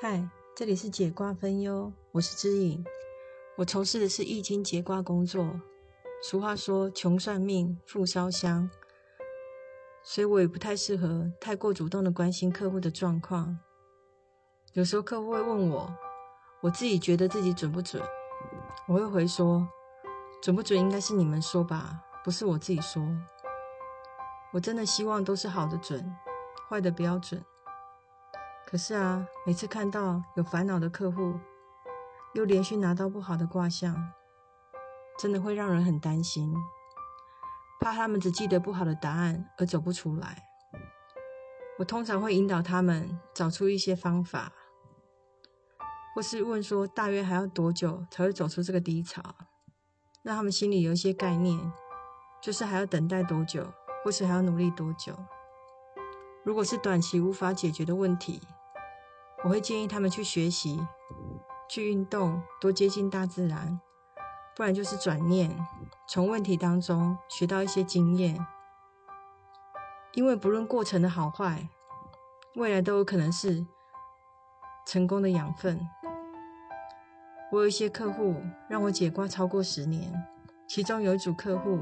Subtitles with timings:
[0.00, 2.84] 嗨，这里是解卦分忧，我是知影。
[3.56, 5.60] 我从事的是易经解卦工作。
[6.22, 8.70] 俗话说“穷算命，富烧香”，
[10.04, 13.58] 所以我也不太适合太过主动的关心客户的状况。
[14.72, 15.92] 有时候客户会问我，
[16.60, 18.00] 我自己觉得自己准不准？
[18.86, 19.66] 我会回说，
[20.40, 23.02] 准不准应该是你们说吧，不是我自己说。
[24.52, 26.08] 我真的希望都是好的准，
[26.68, 27.44] 坏的不要准。
[28.70, 31.40] 可是啊，每次看到有烦恼的客户，
[32.34, 34.12] 又连续拿到不好的卦象，
[35.18, 36.54] 真的会让人很担心，
[37.80, 40.44] 怕他们只记得不好的答案而走不出来。
[41.78, 44.52] 我通常会引导他们找出一些方法，
[46.14, 49.22] 或是问说大约还要多久才会走出这个低潮，
[50.22, 51.72] 让他们心里有一些概念，
[52.42, 53.72] 就是还要等待多久，
[54.04, 55.14] 或是还要努力多久。
[56.44, 58.42] 如果是短期无法解决的问题，
[59.44, 60.84] 我会建议他们去学习、
[61.68, 63.80] 去运动，多接近大自然，
[64.56, 65.56] 不然就是转念，
[66.08, 68.44] 从问题当中学到一些经验。
[70.14, 71.68] 因为不论过程的好坏，
[72.56, 73.64] 未来都有可能是
[74.84, 75.88] 成功的养分。
[77.52, 80.12] 我有一些客户让我解卦超过十年，
[80.66, 81.78] 其中有一组客户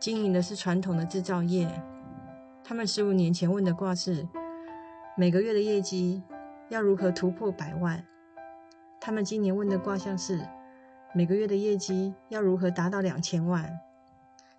[0.00, 1.68] 经营的是传统的制造业，
[2.64, 4.26] 他们十五年前问的卦是
[5.18, 6.22] 每个月的业绩。
[6.72, 8.02] 要如何突破百万？
[8.98, 10.48] 他们今年问的卦象是
[11.14, 13.78] 每个月的业绩要如何达到两千万？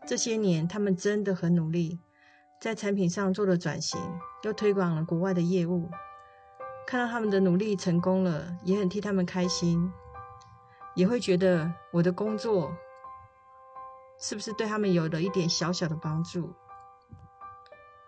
[0.06, 2.00] 这些年他们真的很努力，
[2.62, 4.00] 在产品上做了转型，
[4.44, 5.90] 又推广了国外的业务。
[6.86, 9.92] 看到他们的努力成功了，也很替他们开心，
[10.94, 12.72] 也会觉得我的工作
[14.20, 16.54] 是不是对他们有了一点小小的帮助？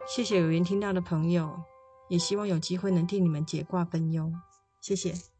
[0.05, 1.59] 谢谢有缘听到的朋友。
[2.07, 4.31] 也希望有机会能替你们解卦分忧，
[4.81, 5.34] 谢谢。